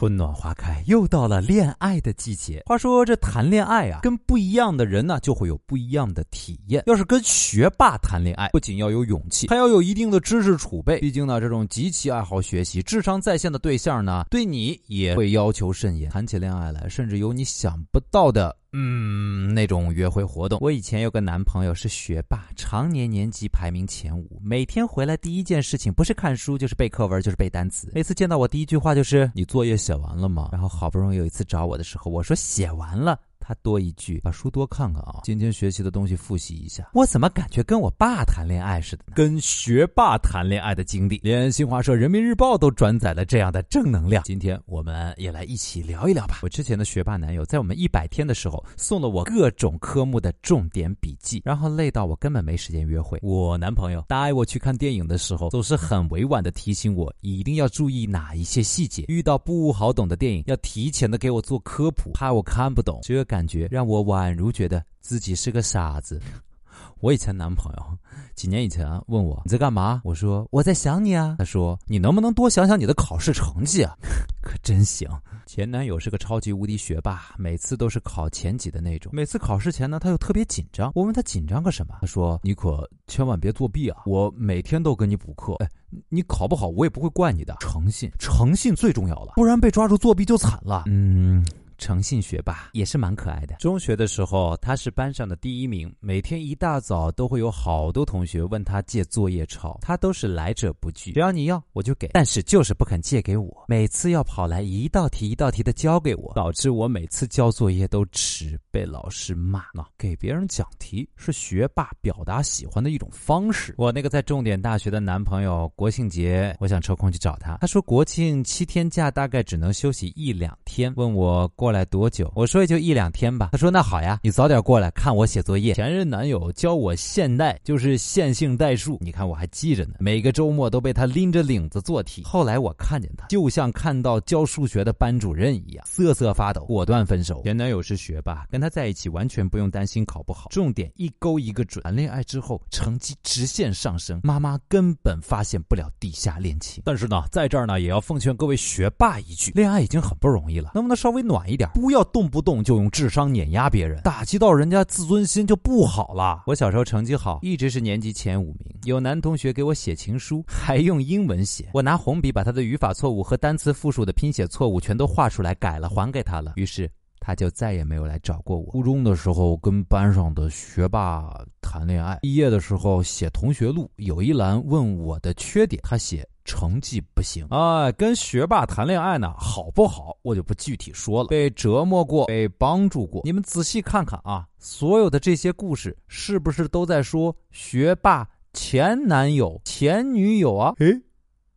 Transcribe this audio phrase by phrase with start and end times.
[0.00, 2.62] 春暖花开，又到了恋爱的季节。
[2.64, 6.82] 话说这谈恋爱啊，跟不一样的人呢，就会有不一样的体验。
[6.86, 10.98] 要是跟学霸谈恋爱，不仅要有勇气，还要有一定的知识储备。
[11.00, 16.10] 毕竟呢，这种极其爱好学习、智商在线的对象呢，对你也会要求甚严。
[16.10, 18.56] 谈起恋爱来，甚至有你想不到的。
[18.72, 20.58] 嗯，那种约会活动。
[20.60, 27.90] 我以前有个男朋友是学霸，常年年级排名前五，每天回来第一件事情不是看书就是背课文，就是背单词。
[27.92, 33.18] 每次见到我第一句话就是“你作业写完了吗？”然后好不容易有一次找我的时候，我说写完了。
[33.50, 35.22] 他多一句，把书多看看啊！
[35.24, 36.88] 今天学习的东西复习一下。
[36.94, 39.06] 我怎么感觉跟我爸谈恋爱似的？
[39.12, 44.22] 跟学霸谈恋爱的经历，连新华社、人民日报都转载了这样的正能量。
[44.22, 46.38] 今天我们也来一起聊一聊吧。
[46.44, 53.18] 我之前的学霸男友，在我们一百天的时候，送了我各种科目的重点笔记，然后累到我根本没时间约会。
[53.20, 59.06] 我男朋友带我去看电影的时候，总是很委婉的提醒我，一定要注意哪一些细节。
[59.08, 63.00] 遇到不好懂的电影，要提前的给我做科普，怕我看不懂。
[63.02, 63.39] 这感。
[63.40, 66.20] 感觉让我宛如觉得自己是个傻子。
[67.00, 67.98] 我以前男朋友
[68.34, 71.36] 几年以前问我你在干嘛，我说我在想你啊。
[71.38, 73.96] 他说你能不能多想想你的考试成绩啊？
[74.44, 75.08] 可真行。
[75.46, 79.10] 前男友是个超级无敌学霸，每次都是考前几的那种。
[79.14, 80.92] 每次考试前呢，他又特别紧张。
[80.94, 81.96] 我问他紧张个什么？
[82.02, 84.02] 他说你可千万别作弊啊！
[84.04, 85.54] 我每天都跟你补课。
[85.54, 85.68] 哎，
[86.10, 87.56] 你考不好我也不会怪你的。
[87.60, 90.84] 诚信，诚信最重要了，不然被抓住作弊就惨了。
[90.86, 91.42] 嗯。
[91.80, 93.56] 诚信学霸也是蛮可爱的。
[93.56, 109.64] 中学的时候，他是班上的第一名，每天一大早都会有好多同学问他借作业抄，他都是来者不拒，只要你要我就给，但是就是不肯借给我，每次要跑来一道题一道题的交给我，导致我每次交作业都迟，被老师骂。
[109.72, 113.74] 那给别人讲题是学霸表达喜欢的一种方式。
[113.78, 121.69] 我那个在重点大学的男朋友，国庆节我想抽空去找他，他说国庆七天假大概只能休息一两天，问我过。
[121.70, 122.32] 过来多久？
[122.34, 123.50] 我说也就一两天吧。
[123.52, 125.72] 他说那好呀，你早点过来看我写作业。
[125.72, 129.94] 前任男友教我现代，就是线性代数，你看我还记着呢。
[130.00, 132.24] 每个周末都被他拎着领子做题。
[132.24, 137.40] 后来我看见他，就像看到教数学的班主任一样，瑟瑟发抖，果断分手。
[137.44, 141.84] 前男友是学霸，跟他在一起完全不用担心考不好，重点一勾一个准。
[141.84, 146.82] 谈恋爱之后，成绩直线上升，妈妈根本发现不了地下恋情。
[146.84, 151.59] 但是呢，在这儿呢，也要奉劝各位学霸一句：恋爱已经很不容易了，能不能稍微暖一点？
[151.68, 156.42] 不要动不动就用智商碾压别人，打击到人家自尊心就不好了。
[156.46, 158.78] 我小时候成绩好，一直是年级前五名。
[158.84, 166.52] 有男同学给我写情书，还用英文写，我拿红笔把他的语法错误和单词复数的拼写错误全都画出来改了，还给他了。
[166.56, 166.90] 于是
[167.30, 168.72] 他就再也没有来找过我。
[168.72, 176.28] 初中的时候跟班上的学霸谈恋爱，毕业的时候写同学录，有一栏问我的缺点，他写。
[176.42, 180.16] 成绩不行啊，跟学霸谈恋爱呢，好不好？
[180.22, 181.28] 我就不具体说了。
[181.28, 190.74] 被折磨过，被帮助过，你们仔细看看啊，所有的这些故事，是不是都在说学霸前男友、前女友啊？
[190.80, 191.00] 诶，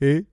[0.00, 0.24] 诶，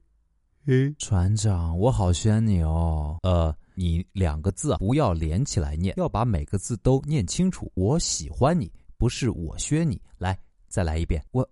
[0.68, 3.18] 诶，船长，我好宣你哦。
[3.24, 7.72] 呃，你两个字不要连起来念，要把每个字都念清楚。
[7.76, 10.02] 我喜欢你，不是我削你。
[10.18, 10.38] 来。
[10.68, 11.48] 再来一遍，我